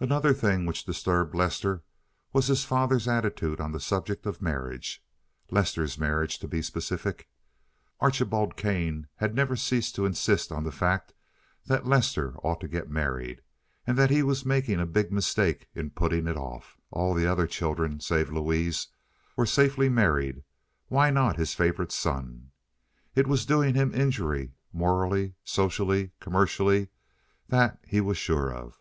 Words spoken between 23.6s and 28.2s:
him injury morally, socially, commercially, that he was